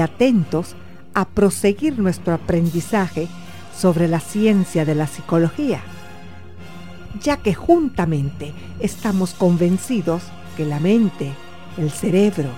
[0.00, 0.76] Y atentos
[1.12, 3.28] a proseguir nuestro aprendizaje
[3.76, 5.82] sobre la ciencia de la psicología,
[7.22, 10.22] ya que juntamente estamos convencidos
[10.56, 11.34] que la mente,
[11.76, 12.48] el cerebro,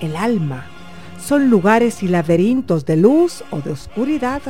[0.00, 0.66] el alma,
[1.24, 4.42] son lugares y laberintos de luz o de oscuridad.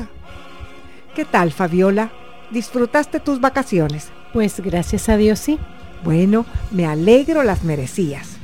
[1.15, 2.11] ¿Qué tal, Fabiola?
[2.51, 4.09] ¿Disfrutaste tus vacaciones?
[4.33, 5.59] Pues gracias a Dios sí.
[6.03, 8.39] Bueno, me alegro las merecías.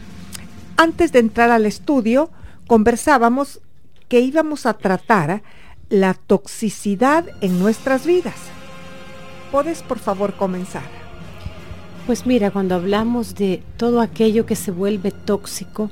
[0.76, 2.28] Antes de entrar al estudio,
[2.66, 3.60] conversábamos
[4.08, 5.42] que íbamos a tratar
[5.88, 8.36] la toxicidad en nuestras vidas.
[9.50, 10.82] ¿Puedes, por favor, comenzar?
[12.06, 15.90] Pues mira, cuando hablamos de todo aquello que se vuelve tóxico,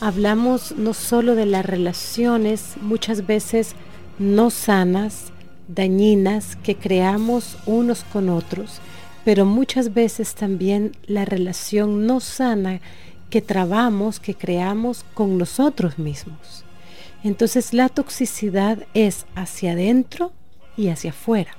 [0.00, 3.74] hablamos no solo de las relaciones muchas veces
[4.18, 5.32] no sanas,
[5.68, 8.80] dañinas que creamos unos con otros,
[9.24, 12.80] pero muchas veces también la relación no sana
[13.28, 16.64] que trabamos, que creamos con nosotros mismos.
[17.24, 20.32] Entonces la toxicidad es hacia adentro
[20.76, 21.52] y hacia afuera.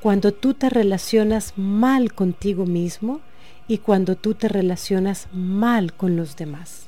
[0.00, 3.20] Cuando tú te relacionas mal contigo mismo
[3.66, 6.86] y cuando tú te relacionas mal con los demás.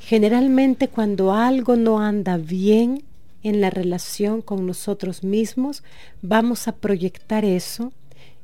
[0.00, 3.04] Generalmente cuando algo no anda bien
[3.42, 5.84] en la relación con nosotros mismos,
[6.22, 7.92] vamos a proyectar eso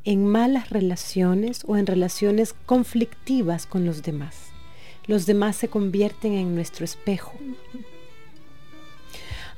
[0.04, 4.36] en malas relaciones o en relaciones conflictivas con los demás.
[5.06, 7.32] Los demás se convierten en nuestro espejo.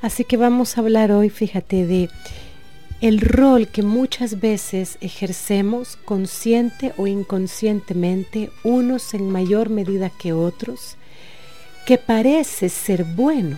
[0.04, 2.10] Así que vamos a hablar hoy, fíjate, de
[3.00, 10.98] el rol que muchas veces ejercemos consciente o inconscientemente, unos en mayor medida que otros,
[11.86, 13.56] que parece ser bueno,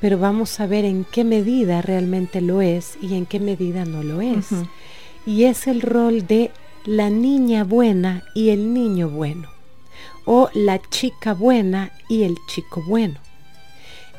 [0.00, 4.02] pero vamos a ver en qué medida realmente lo es y en qué medida no
[4.02, 4.48] lo es.
[5.24, 6.50] Y es el rol de
[6.84, 9.48] la niña buena y el niño bueno,
[10.24, 13.20] o la chica buena y el chico bueno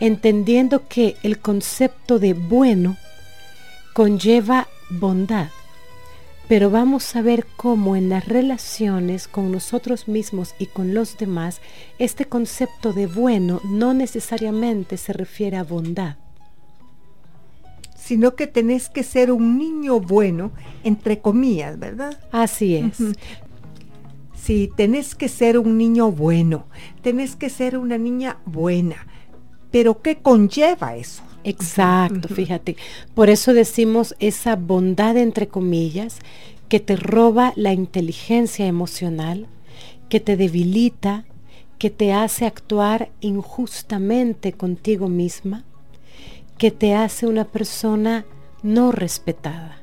[0.01, 2.98] entendiendo que el concepto de bueno
[3.94, 5.50] conlleva bondad.
[6.48, 11.62] Pero vamos a ver cómo en las relaciones con nosotros mismos y con los demás,
[12.00, 16.18] este concepto de bueno no necesariamente se refiere a bondad.
[17.95, 20.51] Sino que tenés que ser un niño bueno,
[20.83, 22.19] entre comillas, ¿verdad?
[22.31, 22.97] Así es.
[24.36, 26.65] si tenés que ser un niño bueno,
[27.04, 29.06] tenés que ser una niña buena,
[29.71, 31.23] pero ¿qué conlleva eso?
[31.44, 32.77] Exacto, fíjate.
[33.15, 36.19] Por eso decimos esa bondad entre comillas
[36.69, 39.47] que te roba la inteligencia emocional,
[40.07, 41.25] que te debilita,
[41.79, 45.63] que te hace actuar injustamente contigo misma,
[46.57, 48.25] que te hace una persona
[48.62, 49.81] no respetada.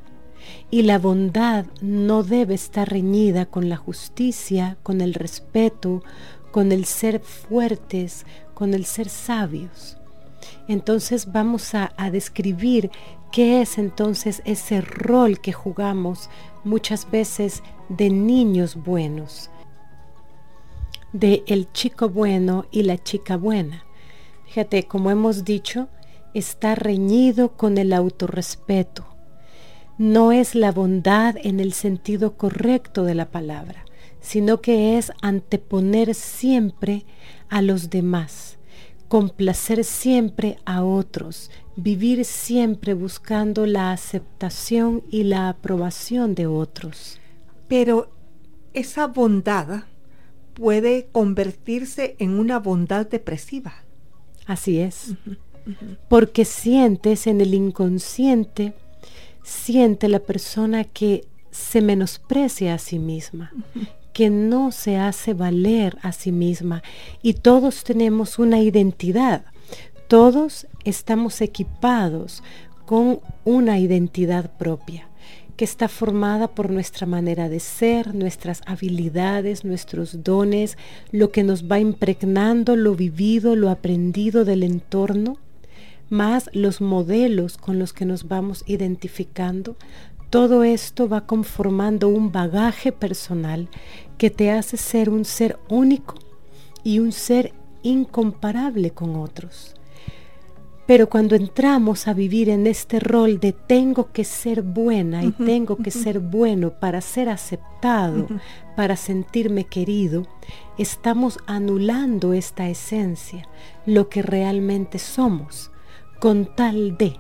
[0.71, 6.03] Y la bondad no debe estar reñida con la justicia, con el respeto,
[6.53, 8.25] con el ser fuertes,
[8.59, 9.99] con el ser sabios.
[10.67, 12.91] Entonces vamos a, describir
[13.31, 16.29] qué es entonces ese rol que jugamos
[16.65, 19.49] muchas veces de niños buenos,
[21.13, 23.85] de el chico bueno y la chica buena.
[24.47, 25.87] Fíjate, como hemos dicho,
[26.35, 29.07] está reñido con el autorrespeto.
[29.99, 33.85] No es la bondad en el sentido correcto de la palabra,
[34.21, 37.07] sino que es anteponer siempre
[37.49, 38.59] a los demás,
[39.09, 47.19] complacer siempre a otros, vivir siempre buscando la aceptación y la aprobación de otros.
[47.69, 48.11] Pero
[48.75, 49.85] esa bondad
[50.55, 53.85] puede convertirse en una bondad depresiva.
[54.47, 55.15] Así es.
[56.09, 58.75] Porque sientes en el inconsciente,
[59.43, 63.53] siente la persona que se menosprecia a sí misma,
[64.19, 66.83] que no se hace valer a sí misma.
[67.23, 69.45] Y todos tenemos una identidad.
[70.09, 72.43] Todos estamos equipados
[72.85, 75.09] con una identidad propia
[75.55, 80.77] que está formada por nuestra manera de ser, nuestras habilidades, nuestros dones,
[81.13, 85.39] lo que nos va impregnando, lo vivido, lo aprendido del entorno,
[86.11, 89.77] más los modelos con los que nos vamos identificando.
[90.31, 93.69] Todo esto va conformando un bagaje personal
[94.19, 96.17] que te hace ser un ser único
[96.85, 99.75] y un ser incomparable con otros.
[100.87, 105.77] Pero cuando entramos a vivir en este rol de tengo que ser buena y tengo
[105.77, 108.27] que ser bueno para ser aceptado,
[108.75, 110.27] para sentirme querido,
[110.79, 113.47] estamos anulando esta esencia,
[113.85, 115.71] lo que realmente somos,
[116.21, 117.17] con tal de,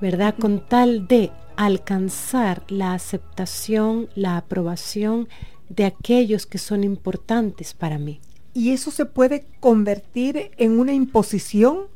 [0.00, 0.34] ¿verdad?
[0.38, 5.28] Con tal de alcanzar la aceptación, la aprobación
[5.68, 8.20] de aquellos que son importantes para mí.
[8.54, 11.86] Y eso se puede convertir en una imposición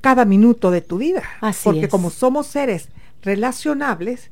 [0.00, 1.22] cada minuto de tu vida.
[1.40, 2.88] Así Porque como somos seres
[3.22, 4.30] relacionables,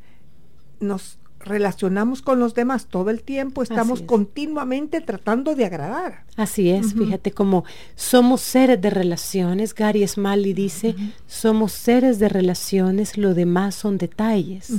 [0.81, 6.25] nos relacionamos con los demás todo el tiempo, estamos continuamente tratando de agradar.
[6.37, 7.65] Así es, fíjate, como
[7.97, 10.95] somos seres de relaciones, Gary Smalley dice,
[11.27, 14.73] somos seres de relaciones, lo demás son detalles.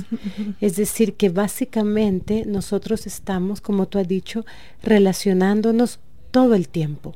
[0.60, 4.44] Es decir, que básicamente nosotros estamos, como tú has dicho,
[4.82, 6.00] relacionándonos
[6.30, 7.14] todo el tiempo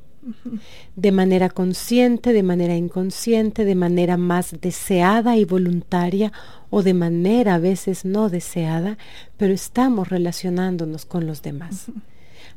[0.97, 6.33] de manera consciente, de manera inconsciente, de manera más deseada y voluntaria
[6.71, 8.99] o de manera a veces no deseada,
[9.37, 11.87] pero estamos relacionándonos con los demás.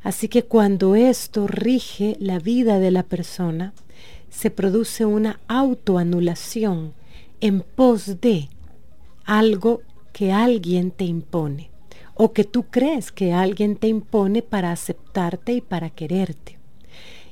[0.01, 3.73] Así que cuando esto rige la vida de la persona,
[4.29, 6.93] se produce una autoanulación
[7.41, 8.49] en pos de
[9.25, 9.81] algo
[10.13, 11.69] que alguien te impone
[12.15, 16.58] o que tú crees que alguien te impone para aceptarte y para quererte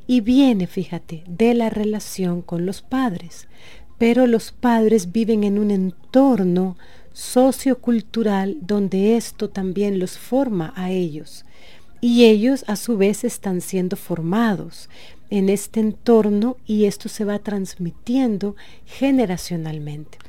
[0.08, 3.48] y viene, fíjate, de la relación con los padres.
[3.98, 6.78] Pero los padres viven en un entorno
[7.14, 11.46] sociocultural donde esto también los forma a ellos.
[12.00, 14.88] Y ellos a su vez están siendo formados
[15.30, 20.20] en este entorno y esto se va transmitiendo generacionalmente.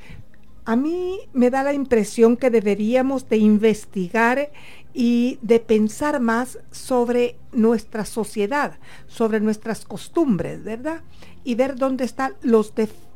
[0.69, 4.51] A mí me da la impresión que deberíamos de investigar
[4.93, 11.01] y de pensar más sobre nuestra sociedad, sobre nuestras costumbres, ¿verdad?
[11.43, 12.75] Y ver dónde están los,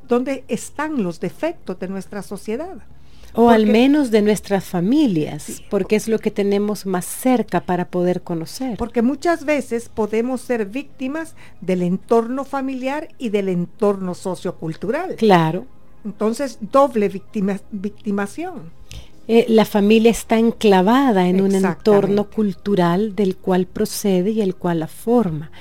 [0.09, 2.79] dónde están los defectos de nuestra sociedad.
[3.35, 8.23] O al menos de nuestras familias, porque es lo que tenemos más cerca para poder
[8.23, 8.79] conocer.
[8.79, 15.17] Porque muchas veces podemos ser víctimas del entorno familiar y del entorno sociocultural.
[15.17, 15.67] Claro.
[16.05, 17.09] Entonces, doble
[17.71, 18.71] victimación.
[19.29, 24.81] Eh, la familia está enclavada en un entorno cultural del cual procede y el cual
[24.81, 25.53] la forma.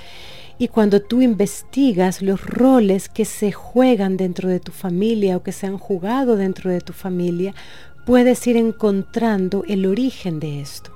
[0.57, 5.51] Y cuando tú investigas los roles que se juegan dentro de tu familia o que
[5.51, 7.53] se han jugado dentro de tu familia,
[8.05, 10.91] puedes ir encontrando el origen de esto.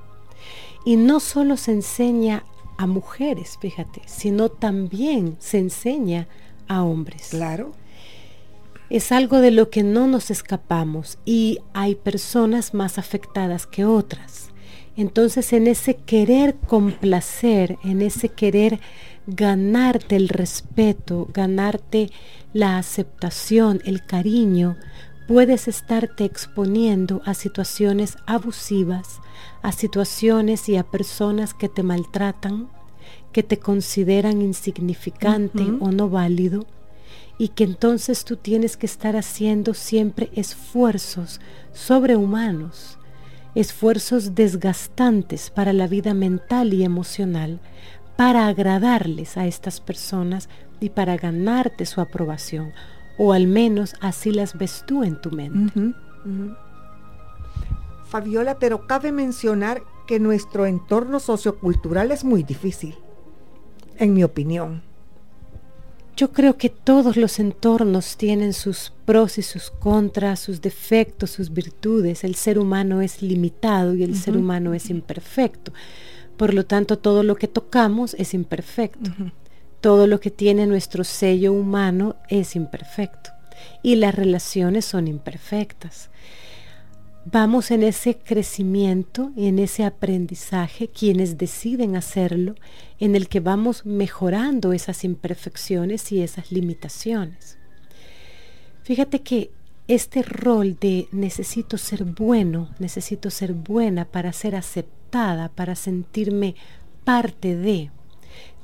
[0.86, 2.44] Y no solo se enseña
[2.78, 6.28] a mujeres, fíjate, sino también se enseña
[6.68, 7.28] a hombres.
[7.30, 7.72] Claro
[8.90, 14.50] es algo de lo que no nos escapamos y hay personas más afectadas que otras.
[14.98, 18.80] Entonces en ese querer complacer, en ese querer
[19.28, 22.12] ganarte el respeto, ganarte
[22.54, 24.78] la aceptación, el cariño,
[25.28, 29.20] puedes estarte exponiendo a situaciones abusivas,
[29.62, 32.70] a situaciones y a personas que te maltratan,
[33.34, 36.66] que te consideran insignificante o no válido,
[37.38, 41.42] y que entonces tú tienes que estar haciendo siempre esfuerzos
[41.74, 42.98] sobrehumanos,
[43.56, 47.60] esfuerzos desgastantes para la vida mental y emocional,
[48.16, 50.50] para agradarles a estas personas
[50.80, 52.72] y para ganarte su aprobación,
[53.18, 55.94] o al menos así las ves tú en tu mente.
[58.06, 62.96] Fabiola, pero cabe mencionar que nuestro entorno sociocultural es muy difícil,
[63.98, 64.84] en mi opinión.
[66.16, 71.52] Yo creo que todos los entornos tienen sus pros y sus contras, sus defectos, sus
[71.52, 72.24] virtudes.
[72.24, 75.74] El ser humano es limitado y el ser humano es imperfecto.
[76.38, 79.12] Por lo tanto, todo lo que tocamos es imperfecto.
[79.82, 83.32] Todo lo que tiene nuestro sello humano es imperfecto.
[83.84, 86.10] Y las relaciones son imperfectas
[87.26, 92.56] vamos en ese crecimiento en ese aprendizaje, quienes deciden hacerlo,
[93.00, 97.58] en el que vamos mejorando esas imperfecciones y esas limitaciones.
[98.84, 99.52] Fíjate que
[99.88, 106.56] este rol de necesito ser bueno, necesito ser buena para ser aceptada, para sentirme
[107.04, 107.92] parte de,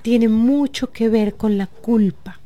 [0.01, 2.39] tiene mucho que ver con la culpa.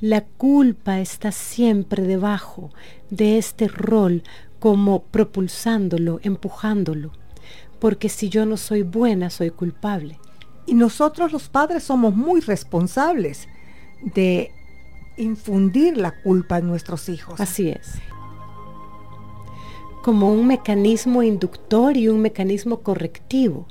[0.00, 2.70] La culpa está siempre debajo
[3.10, 4.22] de este rol
[4.58, 7.12] como propulsándolo, empujándolo,
[7.78, 10.18] porque si yo no soy buena, soy culpable.
[10.66, 13.48] Y nosotros los padres somos muy responsables
[14.14, 14.52] de
[15.16, 17.40] infundir la culpa en nuestros hijos.
[17.40, 17.94] Así es.
[20.02, 23.66] Como un mecanismo inductor y un mecanismo correctivo.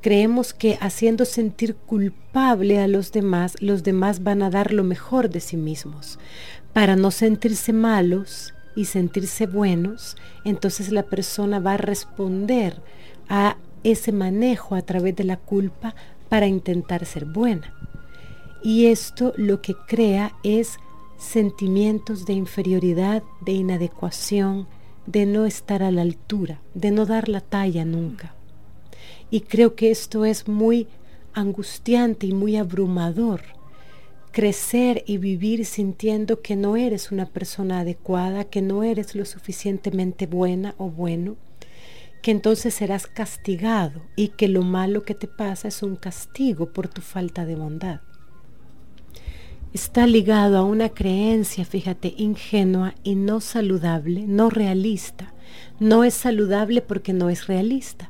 [0.00, 5.28] Creemos que haciendo sentir culpable a los demás, los demás van a dar lo mejor
[5.28, 6.18] de sí mismos.
[6.72, 12.80] Para no sentirse malos, y sentirse buenos, entonces la persona va a responder
[13.28, 15.94] a ese manejo a través de la culpa
[16.28, 17.74] para intentar ser buena.
[18.62, 20.78] Y esto lo que crea es
[21.18, 24.66] sentimientos de inferioridad, de inadecuación,
[25.06, 28.34] de no estar a la altura, de no dar la talla nunca.
[29.30, 30.88] Y creo que esto es muy
[31.32, 33.42] angustiante y muy abrumador
[34.32, 40.26] crecer y vivir sintiendo que no eres una persona adecuada, que no eres lo suficientemente
[40.26, 41.36] buena o bueno,
[42.22, 46.88] que entonces serás castigado y que lo malo que te pasa es un castigo por
[46.88, 48.00] tu falta de bondad.
[49.72, 55.32] Está ligado a una creencia, fíjate, ingenua y no saludable, no realista.
[55.78, 58.08] No es saludable porque no es realista.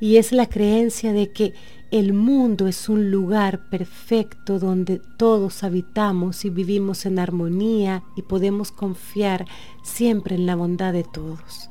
[0.00, 1.54] Y es la creencia de que
[1.90, 8.72] el mundo es un lugar perfecto donde todos habitamos y vivimos en armonía y podemos
[8.72, 9.46] confiar
[9.82, 11.70] siempre en la bondad de todos.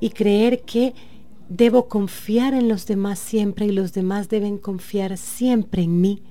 [0.00, 0.94] Y creer que
[1.48, 6.22] debo confiar en los demás siempre y los demás deben confiar siempre en mí,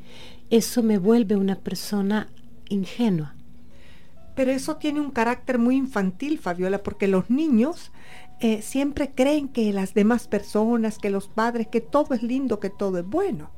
[0.49, 2.29] eso me vuelve una persona
[2.69, 3.35] ingenua.
[4.35, 7.91] Pero eso tiene un carácter muy infantil, Fabiola, porque los niños
[8.39, 12.69] eh, siempre creen que las demás personas, que los padres, que todo es lindo, que
[12.69, 13.51] todo es bueno.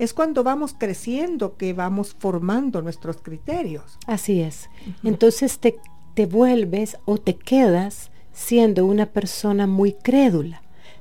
[0.00, 3.98] Es cuando vamos creciendo que vamos formando nuestros criterios.
[4.08, 4.68] Así es.
[5.04, 5.78] Entonces te,
[6.14, 10.60] te vuelves o te quedas siendo una persona muy crédula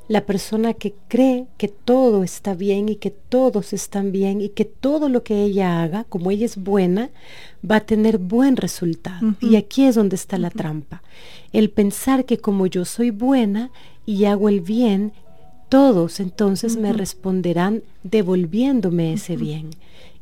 [0.09, 4.65] la persona que cree que todo está bien y que todos están bien y que
[4.65, 7.11] todo lo que ella haga, como ella es buena,
[7.63, 9.35] va a tener buen resultado.
[9.39, 11.03] Y aquí es donde está la trampa.
[11.53, 13.69] El pensar que como yo soy buena
[14.07, 15.13] y hago el bien,
[15.69, 19.69] todos entonces me responderán devolviéndome ese bien.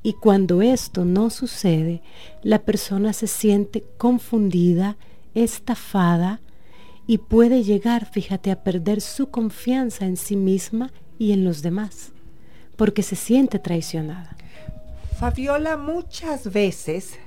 [0.04, 2.02] Y cuando esto no sucede,
[2.44, 4.98] la persona se siente confundida,
[5.34, 6.42] estafada,
[7.08, 12.12] y puede llegar, fíjate, a perder su confianza en sí misma y en los demás,
[12.76, 14.36] porque se siente traicionada.
[15.18, 17.18] Fabiola, muchas veces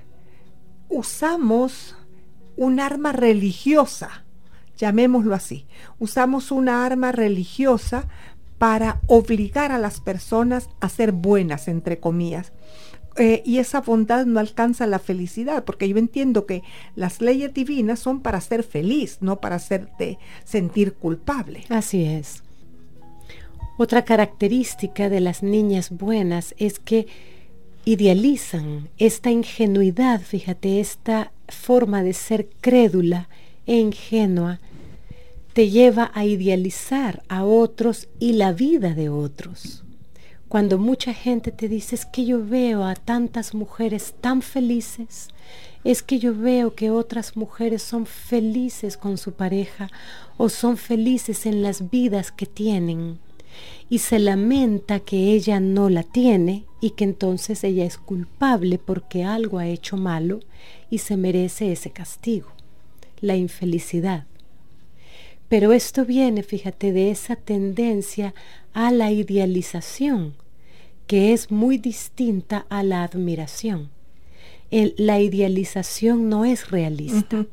[0.89, 1.97] usamos
[2.57, 4.25] un arma religiosa,
[4.77, 5.67] llamémoslo así,
[5.99, 8.07] usamos una arma religiosa
[8.59, 12.53] para obligar a las personas a ser buenas, entre comillas.
[13.21, 16.63] Eh, y esa bondad no alcanza la felicidad, porque yo entiendo que
[16.97, 21.65] las leyes divinas son para ser feliz, no para hacerte sentir culpable.
[21.69, 22.43] Así es.
[23.77, 27.09] Otra característica de las niñas buenas es que
[27.85, 33.29] idealizan esta ingenuidad, fíjate, esta forma de ser crédula
[33.67, 34.61] e ingenua,
[35.53, 39.85] te lleva a idealizar a otros y la vida de otros.
[40.51, 45.29] Cuando mucha gente te dice es que yo veo a tantas mujeres tan felices,
[45.85, 49.93] es que yo veo que otras mujeres son felices con su pareja
[50.39, 53.21] o son felices en las vidas que tienen
[53.89, 59.23] y se lamenta que ella no la tiene y que entonces ella es culpable porque
[59.23, 60.41] algo ha hecho malo
[60.91, 62.49] y se merece ese castigo,
[63.21, 64.27] la infelicidad.
[65.49, 68.35] Pero esto viene, fíjate, de esa tendencia
[68.73, 70.35] a la idealización,
[71.11, 73.91] que es muy distinta a la admiración
[74.71, 77.45] la idealización no es realista.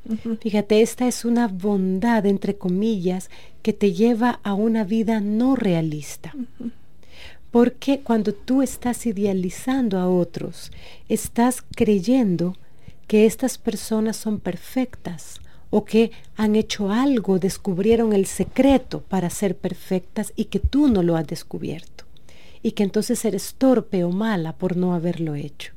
[0.41, 3.31] Fíjate, esta es una bondad, entre comillas,
[3.63, 6.35] que te lleva a una vida no realista.
[7.49, 10.71] Porque cuando tú estás idealizando a otros,
[11.09, 12.55] estás creyendo
[13.07, 15.39] que estas personas son perfectas
[15.71, 21.01] o que han hecho algo, descubrieron el secreto para ser perfectas y que tú no
[21.01, 22.06] lo has descubierto.
[22.61, 25.73] Y que entonces eres torpe o mala por no haberlo hecho.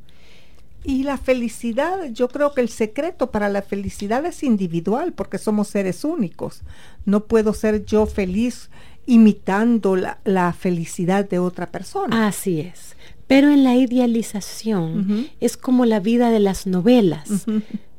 [0.83, 5.69] Y la felicidad, yo creo que el secreto para la felicidad es individual, porque somos
[5.69, 6.63] seres únicos.
[7.05, 8.71] No puedo ser yo feliz
[9.05, 12.27] imitando la, felicidad de otra persona.
[12.27, 12.97] Así es.
[13.27, 17.45] Pero en la idealización es como la vida de las novelas.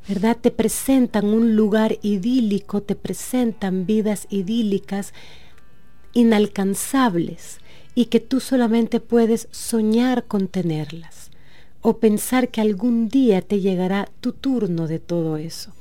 [0.08, 0.36] ¿Verdad?
[0.40, 5.14] Te presentan un lugar idílico, te presentan vidas idílicas
[6.12, 7.60] inalcanzables
[7.94, 11.30] y que tú solamente puedes soñar con tenerlas
[11.80, 15.72] o pensar que algún día te llegará tu turno de todo eso.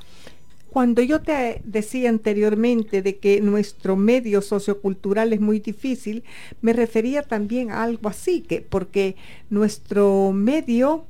[0.72, 6.24] Cuando yo te decía anteriormente de que nuestro medio sociocultural es muy difícil,
[6.62, 9.18] me refería también a algo así, que porque
[9.50, 11.04] nuestro medio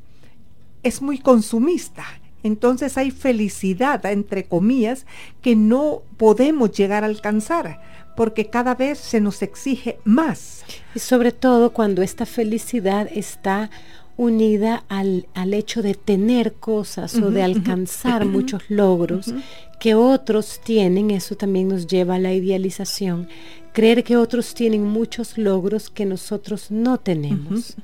[0.82, 2.04] es muy consumista.
[2.42, 5.06] Entonces hay felicidad, entre comillas,
[5.44, 7.80] que no podemos llegar a alcanzar,
[8.22, 10.64] porque cada vez se nos exige más.
[10.94, 13.72] Y sobre todo cuando esta felicidad está
[14.16, 15.26] unida al,
[15.56, 19.34] hecho de tener cosas o de alcanzar muchos logros
[19.80, 23.28] que otros tienen, eso también nos lleva a la idealización,
[23.74, 27.76] creer que otros tienen muchos logros que nosotros no tenemos.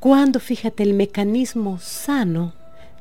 [0.00, 2.52] Cuando, fíjate, el mecanismo sano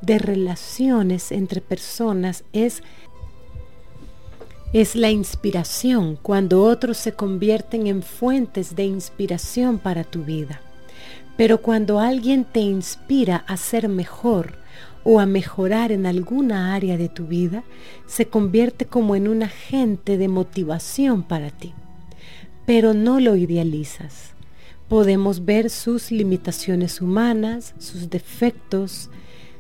[0.02, 2.82] de relaciones entre personas es
[4.76, 10.60] es la inspiración, cuando otros se convierten en fuentes de inspiración para tu vida.
[11.38, 14.58] Pero cuando alguien te inspira a ser mejor
[15.06, 17.64] o a mejorar en alguna área de tu vida,
[18.06, 21.72] se convierte como en un agente de motivación para ti.
[22.66, 24.34] Pero no lo idealizas.
[24.90, 29.10] Podemos ver sus limitaciones humanas, sus defectos,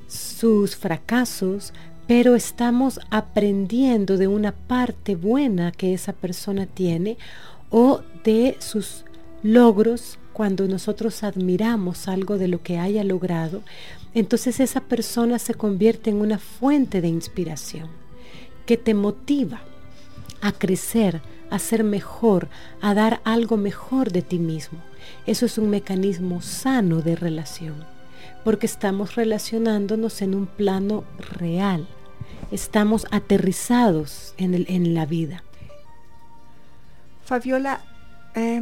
[0.10, 1.72] sus fracasos,
[2.08, 7.18] pero estamos aprendiendo de una parte buena que esa persona tiene
[7.70, 9.06] o de sus
[9.44, 13.62] logros cuando nosotros admiramos algo de lo que haya logrado,
[14.14, 17.90] entonces esa persona se convierte en una fuente de inspiración
[18.66, 19.62] que te motiva
[20.42, 22.50] a crecer, a ser mejor,
[22.82, 24.80] a dar algo mejor de ti mismo.
[25.26, 27.86] Eso es un mecanismo sano de relación,
[28.44, 31.88] porque estamos relacionándonos en un plano real,
[32.52, 35.44] estamos aterrizados en, el, en la vida.
[37.26, 37.82] Fabiola,
[38.36, 38.62] eh,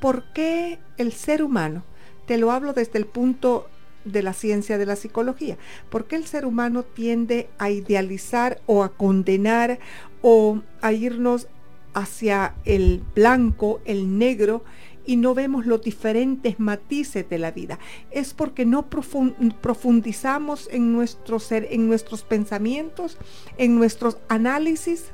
[0.00, 1.82] ¿Por qué el ser humano?
[2.26, 3.68] Te lo hablo desde el punto
[4.04, 5.56] de la ciencia de la psicología.
[5.90, 9.78] ¿Por qué el ser humano tiende a idealizar o a condenar
[10.22, 11.48] o a irnos
[11.94, 14.64] hacia el blanco, el negro
[15.06, 17.78] y no vemos los diferentes matices de la vida?
[18.10, 23.16] Es porque no profundizamos en, nuestro ser, en nuestros pensamientos,
[23.58, 25.06] en nuestros análisis.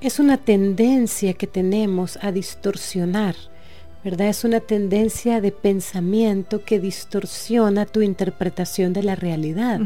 [0.00, 3.36] Es una tendencia que tenemos a distorsionar
[4.02, 4.28] ¿verdad?
[4.28, 9.80] Es una tendencia de pensamiento que distorsiona tu interpretación de la realidad.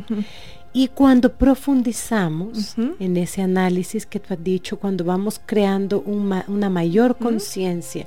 [0.77, 7.17] Y cuando profundizamos en ese análisis que tú has dicho, cuando vamos creando una mayor
[7.17, 8.07] conciencia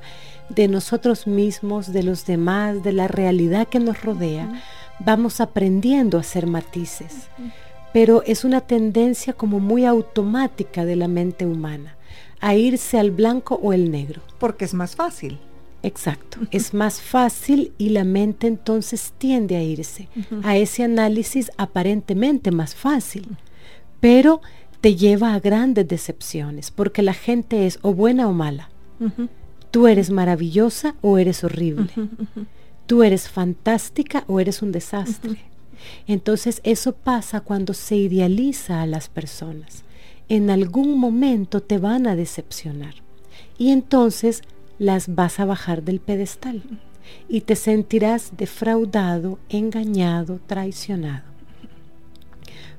[0.50, 4.62] de nosotros mismos, de los demás, de la realidad que nos rodea,
[5.00, 7.30] vamos aprendiendo a hacer matices.
[7.94, 11.96] Pero es una tendencia como muy automática de la mente humana,
[12.42, 14.22] a irse al blanco o el negro.
[14.40, 15.40] Porque es más fácil.
[15.88, 20.10] Exacto, es más fácil y la mente entonces tiende a irse
[20.44, 23.38] a ese análisis aparentemente más fácil,
[24.02, 24.42] pero
[24.82, 28.70] te lleva a grandes decepciones porque la gente es o buena o mala.
[29.72, 31.90] Tú eres maravillosa o eres horrible.
[32.86, 35.40] Tú eres fantástica o eres un desastre.
[36.06, 39.84] Entonces eso pasa cuando se idealiza a las personas.
[40.30, 42.96] en algún momento te van a decepcionar.
[43.58, 44.42] Y entonces
[44.80, 46.62] las vas a bajar del pedestal
[47.28, 51.24] y te sentirás defraudado, engañado, traicionado.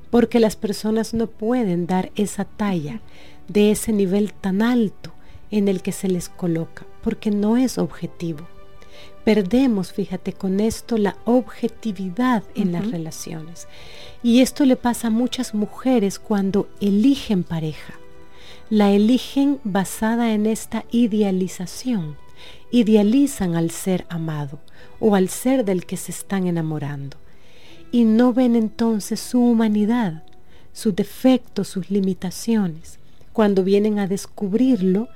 [0.09, 3.01] Porque las personas no pueden dar esa talla
[3.47, 5.11] de ese nivel tan alto
[5.51, 8.47] en el que se les coloca, porque no es objetivo.
[9.23, 13.67] Perdemos, fíjate, con esto la objetividad en las relaciones.
[14.23, 17.93] Y esto le pasa a muchas mujeres cuando eligen pareja.
[18.69, 22.17] La eligen basada en esta idealización.
[22.71, 24.59] Idealizan al ser amado
[24.99, 27.17] o al ser del que se están enamorando.
[27.91, 30.23] Y no ven entonces su humanidad,
[30.71, 32.99] sus defectos, sus limitaciones.
[33.33, 35.07] Cuando vienen a descubrirlo,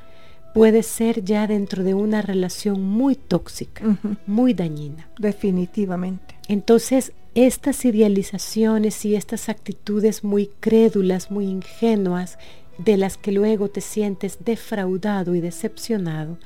[0.55, 3.83] puede ser ya dentro de una relación muy tóxica,
[4.25, 5.07] muy dañina.
[5.19, 6.35] Definitivamente.
[6.47, 12.37] Entonces, estas idealizaciones y estas actitudes muy crédulas, muy ingenuas,
[12.77, 16.37] de las que luego te sientes defraudado y decepcionado,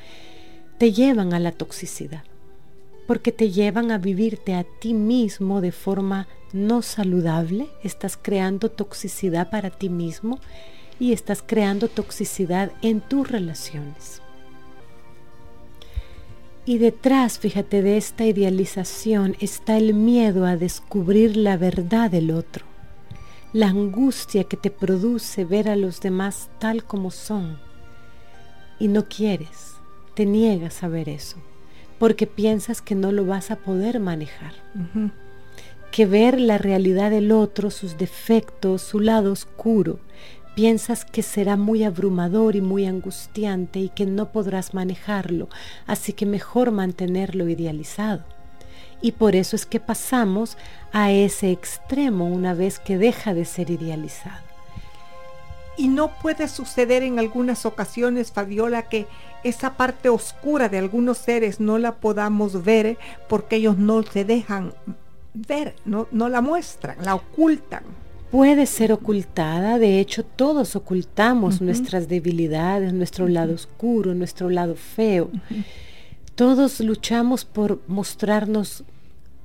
[0.77, 2.23] te llevan a la toxicidad,
[3.07, 9.49] porque te llevan a vivirte a ti mismo de forma no saludable, estás creando toxicidad
[9.49, 10.39] para ti mismo
[10.99, 14.21] y estás creando toxicidad en tus relaciones.
[16.65, 22.65] Y detrás, fíjate, de esta idealización está el miedo a descubrir la verdad del otro,
[23.57, 27.57] la angustia que te produce ver a los demás tal como son.
[28.77, 29.73] Y no quieres,
[30.13, 31.37] te niegas a ver eso,
[31.97, 34.53] porque piensas que no lo vas a poder manejar.
[35.89, 39.97] Que ver la realidad del otro, sus defectos, su lado oscuro,
[40.55, 45.49] piensas que será muy abrumador y muy angustiante y que no podrás manejarlo,
[45.87, 48.36] así que mejor mantenerlo idealizado.
[49.01, 50.57] Y por eso es que pasamos
[50.91, 54.45] a ese extremo una vez que deja de ser idealizado.
[55.77, 59.05] Y no puede suceder en algunas ocasiones, Fabiola, que
[59.43, 62.97] esa parte oscura de algunos seres no la podamos ver
[63.29, 64.73] porque ellos no se dejan
[65.35, 67.83] ver, no, no la muestran, la ocultan
[68.31, 75.29] puede ser ocultada, de hecho todos ocultamos nuestras debilidades, nuestro lado oscuro, nuestro lado feo.
[76.37, 78.83] Todos luchamos por mostrarnos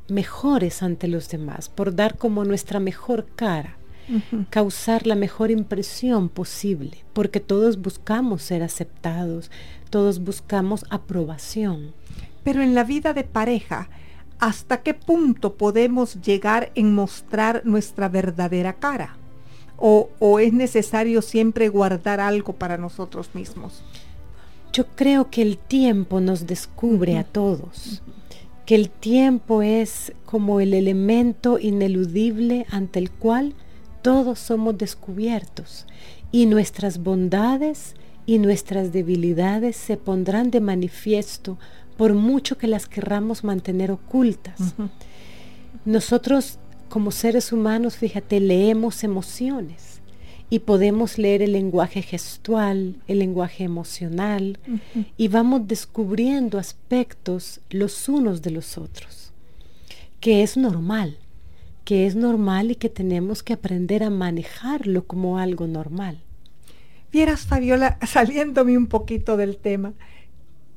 [0.09, 3.79] mejores ante los demás, por dar como nuestra mejor cara,
[4.51, 9.51] causar la mejor impresión posible, porque todos buscamos ser aceptados,
[9.89, 11.95] todos buscamos aprobación.
[12.45, 13.89] Pero en la vida de pareja,
[14.39, 19.17] ¿hasta qué punto podemos llegar en mostrar nuestra verdadera cara?
[19.79, 23.83] ¿O, es necesario siempre guardar algo para nosotros mismos?
[24.73, 28.03] Yo creo que el tiempo nos descubre a todos,
[28.65, 33.55] que el tiempo es como el elemento ineludible ante el cual
[34.01, 35.87] todos somos descubiertos
[36.31, 41.59] y nuestras bondades y nuestras debilidades se pondrán de manifiesto
[41.99, 44.75] por mucho que las querramos mantener ocultas.
[45.85, 46.59] Nosotros
[46.89, 49.92] como seres humanos, fíjate, leemos emociones
[50.53, 54.59] y podemos leer el lenguaje gestual, el lenguaje emocional
[55.17, 59.33] y vamos descubriendo aspectos los unos de los otros,
[60.21, 61.17] que es normal,
[61.87, 66.21] que es normal y que tenemos que aprender a manejarlo como algo normal.
[67.11, 69.95] Vieras, Fabiola, saliéndome un poquito del tema,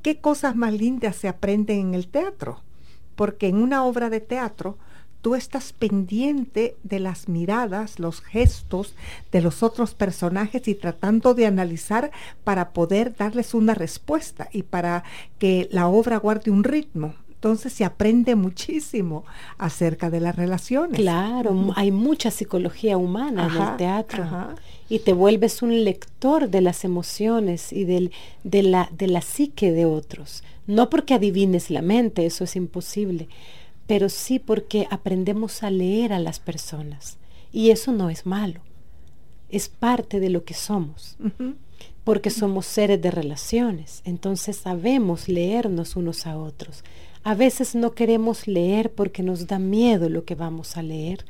[0.00, 2.62] qué cosas más lindas se aprenden en el teatro,
[3.14, 4.78] porque en una obra de teatro
[5.26, 8.94] tú estás pendiente de las miradas, los gestos
[9.32, 12.12] de los otros personajes y tratando de analizar
[12.44, 15.02] para poder darles una respuesta y para
[15.40, 17.16] que la obra guarde un ritmo.
[17.30, 19.24] Entonces se aprende muchísimo
[19.58, 21.00] acerca de las relaciones.
[21.00, 24.54] Claro, hay mucha psicología humana en el teatro
[24.88, 28.12] y te vuelves un lector de las emociones y del,
[28.44, 30.44] de, la, de la psique de otros.
[30.68, 33.28] No porque adivines la mente, eso es imposible,
[33.86, 37.18] pero sí porque aprendemos a leer a las personas.
[37.52, 38.60] Y eso no es malo,
[39.48, 41.16] es parte de lo que somos.
[42.04, 46.84] Porque somos seres de relaciones, entonces sabemos leernos unos a otros.
[47.24, 51.24] A veces no queremos leer porque nos da miedo lo que vamos a leer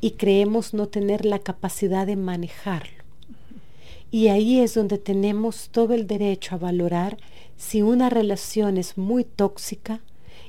[0.00, 3.02] y creemos no tener la capacidad de manejarlo.
[4.10, 7.18] Y ahí es donde tenemos todo el derecho a valorar
[7.56, 10.00] si una relación es muy tóxica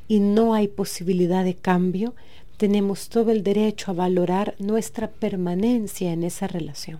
[0.07, 2.13] y no hay posibilidad de cambio,
[2.57, 6.99] tenemos todo el derecho a valorar nuestra permanencia en esa relación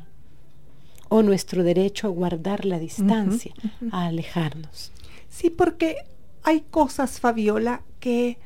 [1.10, 3.54] o nuestro derecho a guardar la distancia,
[3.92, 4.92] a alejarnos.
[5.30, 5.98] Sí, porque
[6.42, 8.38] hay cosas, Fabiola, que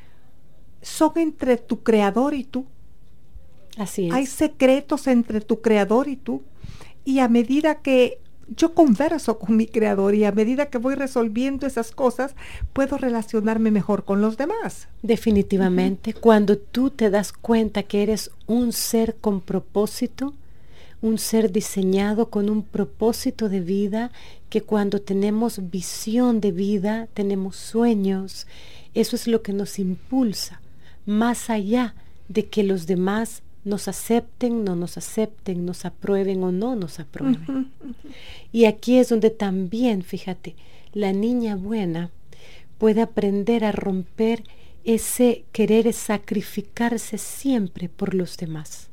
[0.82, 2.66] son entre tu creador y tú.
[3.78, 4.12] Así es.
[4.12, 6.42] Hay secretos entre tu creador y tú.
[7.04, 8.18] Y a medida que
[8.56, 12.34] yo converso con mi creador y a medida que voy resolviendo esas cosas,
[12.72, 14.88] puedo relacionarme mejor con los demás.
[15.02, 20.34] Definitivamente, cuando tú te das cuenta que eres un ser con propósito,
[21.00, 24.10] un ser diseñado con un propósito de vida,
[24.48, 28.46] que cuando tenemos visión de vida, tenemos sueños,
[28.94, 30.60] eso es lo que nos impulsa,
[31.06, 31.94] más allá
[32.28, 37.70] de que los demás nos acepten, no nos acepten, nos aprueben o no nos aprueben.
[38.52, 40.56] Y aquí es donde también, fíjate,
[40.92, 42.10] la niña buena
[42.78, 44.42] puede aprender a romper
[44.84, 48.88] ese querer sacrificarse siempre por los demás.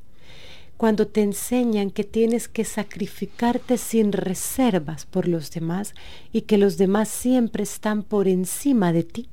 [0.78, 5.94] Cuando te enseñan que tienes que sacrificarte sin reservas por los demás
[6.34, 9.30] y que los demás siempre están por encima de ti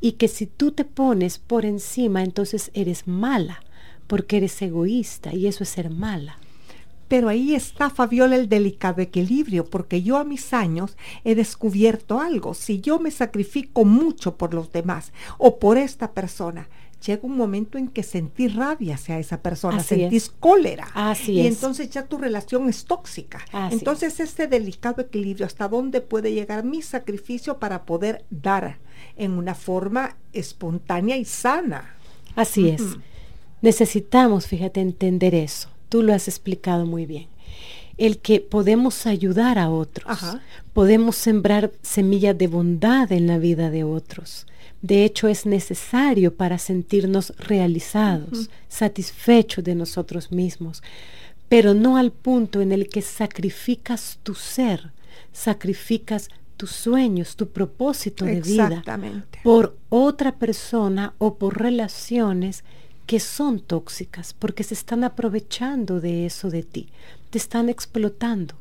[0.00, 3.64] y que si tú te pones por encima entonces eres mala
[4.06, 6.38] porque eres egoísta y eso es ser mala.
[7.12, 12.54] Pero ahí está, Fabiola, el delicado equilibrio, porque yo a mis años he descubierto algo.
[12.54, 16.68] Si yo me sacrifico mucho por los demás o por esta persona,
[17.04, 20.88] llega un momento en que sentí rabia hacia esa persona, sentís cólera.
[20.94, 23.44] Así y entonces ya tu relación es tóxica.
[23.70, 28.78] entonces este delicado equilibrio, ¿hasta dónde puede llegar mi sacrificio para poder dar
[29.16, 31.96] en una forma espontánea y sana?
[32.36, 32.82] Así es.
[33.62, 35.68] Necesitamos, fíjate, entender eso.
[35.88, 37.28] Tú lo has explicado muy bien.
[37.96, 40.18] El que podemos ayudar a otros,
[40.72, 44.46] podemos sembrar semillas de bondad en la vida de otros.
[44.80, 50.82] De hecho, es necesario para sentirnos realizados, satisfechos de nosotros mismos,
[51.48, 54.90] pero no al punto en el que sacrificas tu ser,
[55.32, 58.82] sacrificas tus sueños, tu propósito de vida
[59.42, 62.64] por otra persona o por relaciones
[63.06, 66.88] que son tóxicas porque se están aprovechando de eso de ti,
[67.30, 68.54] te están explotando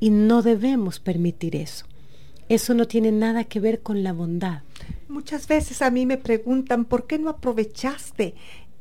[0.00, 1.86] y no debemos permitir eso.
[2.48, 4.62] Eso no tiene nada que ver con la bondad.
[5.08, 8.34] Muchas veces a mí me preguntan, ¿por qué no aprovechaste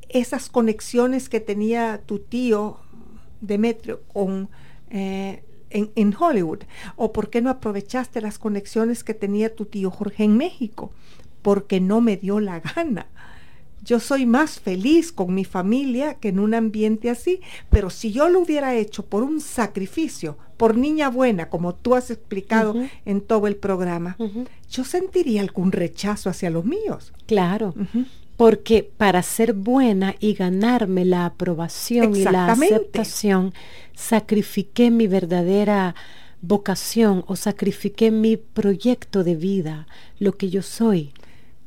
[0.09, 2.77] esas conexiones que tenía tu tío
[3.41, 4.01] Demetrio
[4.89, 6.59] eh, en, en, Hollywood?
[6.95, 10.91] ¿O por qué no aprovechaste las conexiones que tenía tu tío Jorge en México?
[11.41, 13.07] Porque no me dio la gana.
[13.87, 18.27] Yo soy más feliz con mi familia que en un ambiente así, pero si yo
[18.27, 23.47] lo hubiera hecho por un sacrificio, por niña buena, como tú has explicado en todo
[23.47, 24.17] el programa,
[24.69, 27.13] yo sentiría algún rechazo hacia los míos.
[27.27, 27.73] Claro.
[28.35, 33.53] Porque para ser buena y ganarme la aprobación y la aceptación,
[33.95, 35.95] sacrifiqué mi verdadera
[36.41, 39.87] vocación o sacrifiqué mi proyecto de vida,
[40.19, 41.13] lo que yo soy.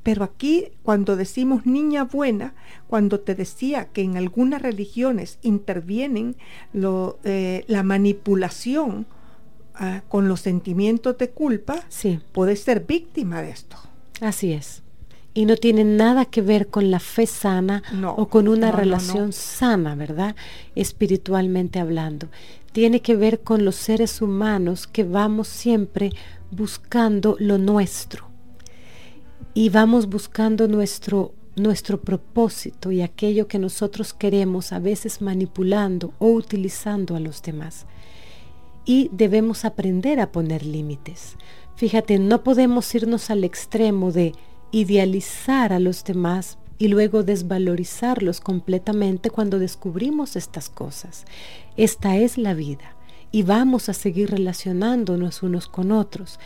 [0.02, 2.54] Pero aquí, cuando decimos niña buena,
[2.86, 6.36] cuando te decía que en algunas religiones intervienen
[6.72, 9.06] lo, eh, la manipulación
[9.74, 12.18] ah, con los sentimientos de culpa, sí.
[12.32, 13.76] puedes ser víctima de esto.
[14.22, 14.82] Así es.
[15.34, 17.82] Y no tiene nada que ver con la fe sana
[18.16, 20.34] o con una relación sana, ¿verdad?
[20.74, 22.28] Espiritualmente hablando.
[22.72, 26.10] Tiene que ver con los seres humanos que vamos siempre
[26.50, 28.29] buscando lo nuestro
[29.60, 36.30] y vamos buscando nuestro, nuestro propósito y aquello que nosotros queremos, a veces manipulando o
[36.30, 37.84] utilizando a los demás.
[38.86, 41.36] Y debemos aprender a poner límites.
[41.76, 44.32] Fíjate, no podemos irnos al extremo de
[44.70, 51.26] idealizar a los demás y luego desvalorizarlos completamente cuando descubrimos estas cosas.
[51.76, 52.96] Esta es la vida
[53.32, 56.40] y vamos a seguir relacionándonos unos con otros,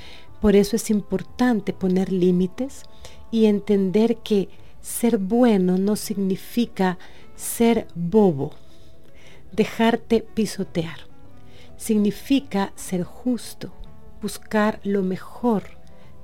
[0.44, 2.82] por eso es importante poner límites
[3.30, 4.50] y entender que
[4.82, 6.98] ser bueno no significa
[7.34, 8.50] ser bobo,
[9.52, 10.98] dejarte pisotear.
[11.78, 13.72] Significa ser justo,
[14.20, 15.62] buscar lo mejor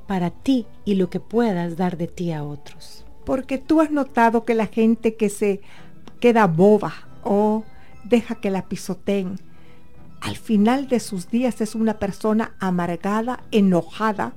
[0.06, 3.06] para ti y lo que puedas dar de ti a otros.
[3.24, 5.62] Porque tú has notado que la gente que se
[6.20, 6.92] queda boba
[7.24, 7.64] o
[8.04, 9.40] deja que la pisoteen,
[10.20, 14.33] al final de sus días es una persona amargada, enojada,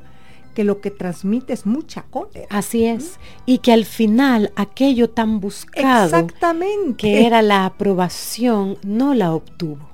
[0.53, 2.47] que lo que transmite es mucha cólera.
[2.49, 3.19] Así es.
[3.45, 6.95] Y que al final aquello tan buscado Exactamente.
[6.97, 9.89] que era la aprobación no la obtuvo.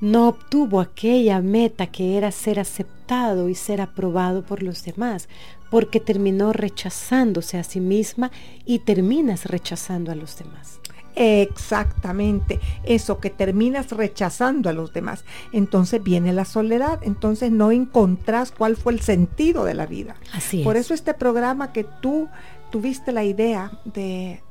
[0.00, 5.28] No obtuvo aquella meta que era ser aceptado y ser aprobado por los demás,
[5.70, 8.30] porque terminó rechazándose a sí misma
[8.66, 10.80] y terminas rechazando a los demás.
[11.18, 15.24] Exactamente, eso que terminas rechazando a los demás.
[15.50, 20.16] Entonces viene la soledad, entonces no encontrás cuál fue el sentido de la vida.
[20.34, 22.28] Así Por eso este programa que tú
[22.70, 24.42] tuviste la idea de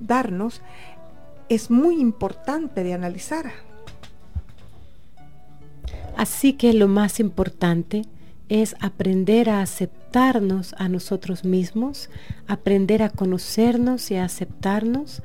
[0.00, 0.60] darnos
[1.48, 3.52] es muy importante de analizar.
[6.16, 8.02] Así que lo más importante
[8.50, 12.10] es aprender a aceptarnos a nosotros mismos,
[12.46, 15.22] aprender a conocernos y a aceptarnos,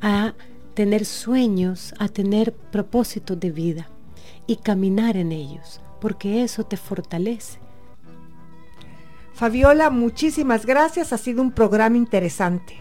[0.00, 0.34] a
[0.74, 3.88] tener sueños, a tener propósitos de vida
[4.46, 7.58] y caminar en ellos, porque eso te fortalece.
[9.34, 12.76] Fabiola, muchísimas gracias, ha sido un programa interesante.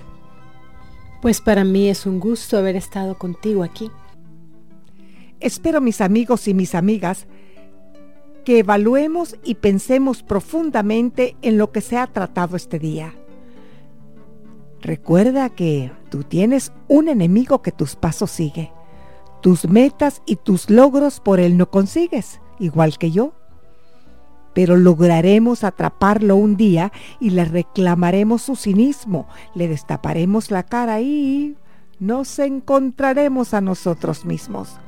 [1.22, 3.92] Pues para mí es un gusto haber estado contigo aquí.
[5.40, 7.28] Espero mis amigos y mis amigas
[8.44, 13.14] que evaluemos y pensemos profundamente en lo que se ha tratado este día.
[14.82, 18.72] Recuerda que tú tienes un enemigo que tus pasos sigue.
[19.42, 23.34] Tus metas y tus logros por él no consigues, igual que yo.
[24.54, 31.56] Pero lograremos atraparlo un día y le reclamaremos su cinismo, le destaparemos la cara y
[32.00, 34.80] nos encontraremos a nosotros mismos.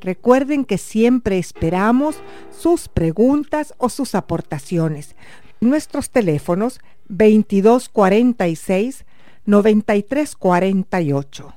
[0.00, 2.16] Recuerden que siempre esperamos
[2.50, 5.16] sus preguntas o sus aportaciones.
[5.64, 9.04] Nuestros teléfonos 2246
[9.46, 11.54] 9348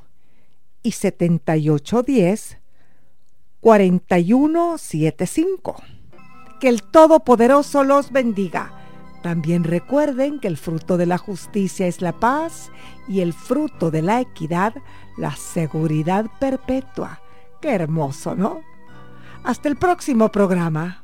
[0.84, 2.58] y 7810
[3.60, 5.82] 4175.
[6.60, 8.72] Que el Todopoderoso los bendiga.
[9.24, 12.72] También recuerden que el fruto de la justicia es la paz
[13.08, 14.74] y el fruto de la equidad
[15.18, 17.20] la seguridad perpetua.
[17.60, 18.62] Qué hermoso, ¿no?
[19.44, 21.04] Hasta el próximo programa.